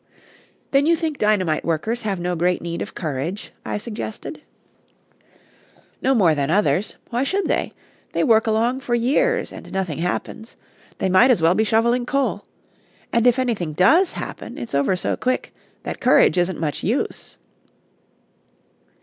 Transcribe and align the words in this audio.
"Then 0.71 0.87
you 0.87 0.95
think 0.95 1.19
dynamite 1.19 1.63
workers 1.63 2.01
have 2.01 2.19
no 2.19 2.35
great 2.35 2.59
need 2.59 2.81
of 2.81 2.95
courage?" 2.95 3.51
I 3.63 3.77
suggested. 3.77 4.41
"No 6.01 6.15
more 6.15 6.33
than 6.33 6.49
others. 6.49 6.95
Why 7.11 7.23
should 7.23 7.47
they? 7.47 7.73
They 8.13 8.23
work 8.23 8.47
along 8.47 8.79
for 8.79 8.95
years, 8.95 9.53
and 9.53 9.71
nothing 9.71 9.99
happens. 9.99 10.57
They 10.97 11.07
might 11.07 11.29
as 11.29 11.39
well 11.43 11.53
be 11.53 11.63
shoveling 11.63 12.07
coal. 12.07 12.45
And 13.13 13.27
if 13.27 13.37
anything 13.37 13.73
does 13.73 14.13
happen, 14.13 14.57
it's 14.57 14.73
over 14.73 14.95
so 14.95 15.15
quick 15.15 15.53
that 15.83 16.01
courage 16.01 16.35
isn't 16.35 16.59
much 16.59 16.83
use." 16.83 17.37